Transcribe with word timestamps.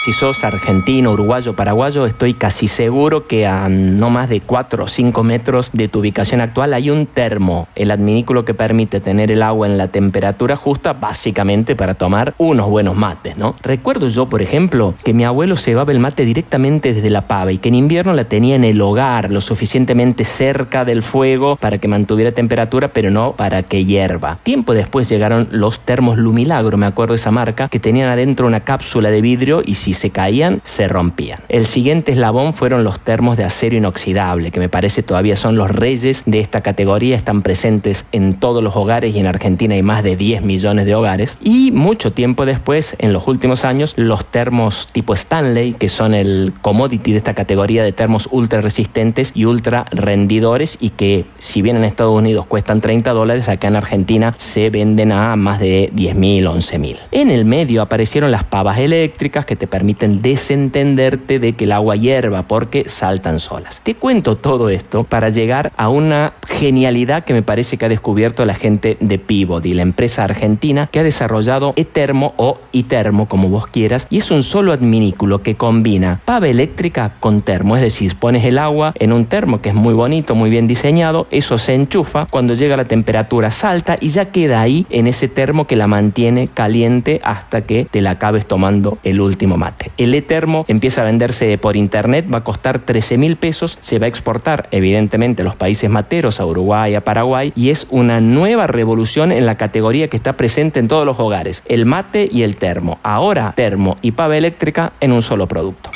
Si 0.00 0.12
sos 0.12 0.44
argentino, 0.44 1.10
uruguayo, 1.10 1.56
paraguayo, 1.56 2.06
estoy 2.06 2.32
casi 2.32 2.68
seguro 2.68 3.26
que 3.26 3.48
a 3.48 3.68
no 3.68 4.10
más 4.10 4.28
de 4.28 4.40
4 4.40 4.84
o 4.84 4.86
5 4.86 5.24
metros 5.24 5.70
de 5.72 5.88
tu 5.88 5.98
ubicación 5.98 6.40
actual 6.40 6.72
hay 6.72 6.88
un 6.88 7.06
termo, 7.06 7.66
el 7.74 7.90
adminículo 7.90 8.44
que 8.44 8.54
permite 8.54 9.00
tener 9.00 9.32
el 9.32 9.42
agua 9.42 9.66
en 9.66 9.76
la 9.76 9.88
temperatura 9.88 10.54
justa, 10.54 10.92
básicamente 10.92 11.74
para 11.74 11.94
tomar 11.94 12.34
unos 12.38 12.70
buenos 12.70 12.96
mates, 12.96 13.36
¿no? 13.36 13.56
Recuerdo 13.60 14.08
yo, 14.08 14.28
por 14.28 14.40
ejemplo, 14.40 14.94
que 15.02 15.12
mi 15.12 15.24
abuelo 15.24 15.56
llevaba 15.56 15.90
el 15.90 15.98
mate 15.98 16.24
directamente 16.24 16.94
desde 16.94 17.10
la 17.10 17.26
pava 17.26 17.50
y 17.50 17.58
que 17.58 17.68
en 17.68 17.74
invierno 17.74 18.14
la 18.14 18.22
tenía 18.22 18.54
en 18.54 18.62
el 18.62 18.80
hogar, 18.80 19.32
lo 19.32 19.40
suficientemente 19.40 20.22
cerca 20.22 20.84
del 20.84 21.02
fuego 21.02 21.56
para 21.56 21.78
que 21.78 21.88
mantuviera 21.88 22.30
temperatura, 22.30 22.92
pero 22.92 23.10
no 23.10 23.32
para 23.32 23.64
que 23.64 23.84
hierva. 23.84 24.38
Tiempo 24.44 24.74
después 24.74 25.08
llegaron 25.08 25.48
los 25.50 25.80
termos 25.80 26.18
Lumilagro, 26.18 26.78
me 26.78 26.86
acuerdo 26.86 27.14
de 27.14 27.16
esa 27.16 27.32
marca, 27.32 27.68
que 27.68 27.80
tenían 27.80 28.10
adentro 28.10 28.46
una 28.46 28.60
cápsula 28.60 29.10
de 29.10 29.20
vidrio 29.22 29.62
y 29.66 29.74
si 29.74 29.87
se 29.94 30.10
caían, 30.10 30.60
se 30.64 30.88
rompían. 30.88 31.40
El 31.48 31.66
siguiente 31.66 32.12
eslabón 32.12 32.54
fueron 32.54 32.84
los 32.84 33.00
termos 33.00 33.36
de 33.36 33.44
acero 33.44 33.76
inoxidable, 33.76 34.50
que 34.50 34.60
me 34.60 34.68
parece 34.68 35.02
todavía 35.02 35.36
son 35.36 35.56
los 35.56 35.70
reyes 35.70 36.22
de 36.26 36.40
esta 36.40 36.60
categoría, 36.60 37.16
están 37.16 37.42
presentes 37.42 38.06
en 38.12 38.34
todos 38.34 38.62
los 38.62 38.76
hogares 38.76 39.14
y 39.14 39.18
en 39.18 39.26
Argentina 39.26 39.74
hay 39.74 39.82
más 39.82 40.02
de 40.02 40.16
10 40.16 40.42
millones 40.42 40.86
de 40.86 40.94
hogares. 40.94 41.38
Y 41.42 41.70
mucho 41.72 42.12
tiempo 42.12 42.46
después, 42.46 42.96
en 42.98 43.12
los 43.12 43.26
últimos 43.28 43.64
años, 43.64 43.94
los 43.96 44.24
termos 44.24 44.88
tipo 44.92 45.14
Stanley, 45.14 45.74
que 45.74 45.88
son 45.88 46.14
el 46.14 46.52
commodity 46.60 47.12
de 47.12 47.18
esta 47.18 47.34
categoría 47.34 47.82
de 47.82 47.92
termos 47.92 48.28
ultra 48.30 48.60
resistentes 48.60 49.32
y 49.34 49.44
ultra 49.44 49.86
rendidores 49.90 50.78
y 50.80 50.90
que 50.90 51.26
si 51.38 51.62
bien 51.62 51.76
en 51.76 51.84
Estados 51.84 52.16
Unidos 52.16 52.46
cuestan 52.46 52.80
30 52.80 53.12
dólares, 53.12 53.48
acá 53.48 53.68
en 53.68 53.76
Argentina 53.76 54.34
se 54.36 54.70
venden 54.70 55.12
a 55.12 55.36
más 55.36 55.60
de 55.60 55.90
10 55.92 56.14
mil, 56.14 56.46
11 56.46 56.78
mil. 56.78 56.96
En 57.10 57.30
el 57.30 57.44
medio 57.44 57.82
aparecieron 57.82 58.30
las 58.30 58.44
pavas 58.44 58.78
eléctricas 58.78 59.44
que 59.44 59.56
te 59.56 59.66
permiten 59.66 59.77
desentenderte 59.84 61.38
de 61.38 61.54
que 61.54 61.64
el 61.64 61.72
agua 61.72 61.96
hierva 61.96 62.42
porque 62.42 62.84
saltan 62.88 63.40
solas. 63.40 63.80
Te 63.82 63.94
cuento 63.94 64.36
todo 64.36 64.68
esto 64.68 65.04
para 65.04 65.28
llegar 65.28 65.72
a 65.76 65.88
una 65.88 66.34
genialidad 66.46 67.24
que 67.24 67.32
me 67.32 67.42
parece 67.42 67.76
que 67.76 67.86
ha 67.86 67.88
descubierto 67.88 68.44
la 68.44 68.54
gente 68.54 68.96
de 69.00 69.18
Peabody, 69.18 69.74
la 69.74 69.82
empresa 69.82 70.24
argentina 70.24 70.88
que 70.90 71.00
ha 71.00 71.02
desarrollado 71.02 71.72
Etermo 71.76 72.34
o 72.36 72.58
Itermo, 72.72 73.28
como 73.28 73.48
vos 73.48 73.66
quieras, 73.66 74.06
y 74.10 74.18
es 74.18 74.30
un 74.30 74.42
solo 74.42 74.72
adminículo 74.72 75.42
que 75.42 75.56
combina 75.56 76.20
pava 76.24 76.48
eléctrica 76.48 77.14
con 77.20 77.42
termo, 77.42 77.76
es 77.76 77.82
decir, 77.82 78.16
pones 78.16 78.44
el 78.44 78.58
agua 78.58 78.92
en 78.96 79.12
un 79.12 79.26
termo 79.26 79.60
que 79.60 79.70
es 79.70 79.74
muy 79.74 79.94
bonito, 79.94 80.34
muy 80.34 80.50
bien 80.50 80.66
diseñado, 80.66 81.26
eso 81.30 81.58
se 81.58 81.74
enchufa, 81.74 82.26
cuando 82.26 82.54
llega 82.54 82.76
la 82.76 82.86
temperatura 82.86 83.50
salta 83.50 83.96
y 84.00 84.08
ya 84.08 84.26
queda 84.26 84.60
ahí 84.60 84.86
en 84.90 85.06
ese 85.06 85.28
termo 85.28 85.66
que 85.66 85.76
la 85.76 85.86
mantiene 85.86 86.48
caliente 86.48 87.20
hasta 87.24 87.62
que 87.62 87.86
te 87.90 88.00
la 88.00 88.10
acabes 88.12 88.46
tomando 88.46 88.98
el 89.04 89.20
último 89.20 89.56
El 89.96 90.14
e-termo 90.14 90.64
empieza 90.68 91.02
a 91.02 91.04
venderse 91.04 91.56
por 91.58 91.76
internet, 91.76 92.26
va 92.32 92.38
a 92.38 92.44
costar 92.44 92.80
13 92.80 93.18
mil 93.18 93.36
pesos, 93.36 93.78
se 93.80 93.98
va 93.98 94.06
a 94.06 94.08
exportar 94.08 94.68
evidentemente 94.70 95.42
a 95.42 95.44
los 95.44 95.56
países 95.56 95.90
materos, 95.90 96.40
a 96.40 96.46
Uruguay, 96.46 96.94
a 96.94 97.04
Paraguay, 97.04 97.52
y 97.54 97.70
es 97.70 97.86
una 97.90 98.20
nueva 98.20 98.66
revolución 98.66 99.32
en 99.32 99.46
la 99.46 99.56
categoría 99.56 100.08
que 100.08 100.16
está 100.16 100.36
presente 100.36 100.80
en 100.80 100.88
todos 100.88 101.06
los 101.06 101.18
hogares, 101.18 101.64
el 101.68 101.86
mate 101.86 102.28
y 102.30 102.42
el 102.42 102.56
termo. 102.56 102.98
Ahora 103.02 103.52
termo 103.56 103.96
y 104.02 104.12
pava 104.12 104.36
eléctrica 104.36 104.92
en 105.00 105.12
un 105.12 105.22
solo 105.22 105.46
producto. 105.46 105.90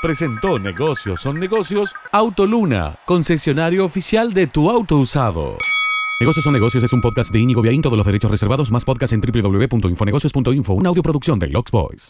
Presentó 0.00 0.60
Negocios 0.60 1.20
son 1.20 1.40
negocios 1.40 1.92
Autoluna, 2.12 2.98
concesionario 3.04 3.84
oficial 3.84 4.32
de 4.32 4.46
tu 4.46 4.70
auto 4.70 4.96
usado. 4.98 5.56
Negocios 6.20 6.44
son 6.44 6.52
negocios 6.52 6.84
es 6.84 6.92
un 6.92 7.00
podcast 7.00 7.32
de 7.32 7.40
Inigo 7.40 7.62
Viaín, 7.62 7.82
todos 7.82 7.96
los 7.96 8.06
derechos 8.06 8.30
reservados, 8.30 8.70
más 8.70 8.84
podcast 8.84 9.12
en 9.12 9.20
www.infonegocios.info, 9.20 10.72
una 10.72 10.88
audioproducción 10.88 11.38
de 11.38 11.48
Lux 11.48 11.70
Boys. 11.70 12.06